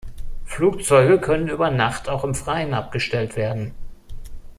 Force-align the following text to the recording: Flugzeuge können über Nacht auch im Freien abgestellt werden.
Flugzeuge 0.45 1.19
können 1.19 1.47
über 1.47 1.69
Nacht 1.69 2.09
auch 2.09 2.23
im 2.23 2.33
Freien 2.33 2.73
abgestellt 2.73 3.35
werden. 3.35 3.71